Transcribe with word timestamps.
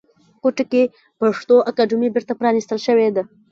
کوټې 0.41 0.65
کې 0.71 0.83
پښتو 1.19 1.55
اکاډمۍ 1.69 2.09
بیرته 2.13 2.33
پرانیستل 2.39 2.79
شوې 2.87 3.07
ده 3.15 3.23